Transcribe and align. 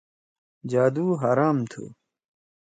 جادُو 0.71 1.05
حرام 1.21 1.57
تُھو۔ 1.71 1.83